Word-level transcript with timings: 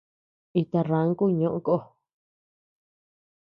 Ita 0.61 0.79
ranku 0.89 1.25
ñoʼo 1.39 1.59
kó. 1.67 1.75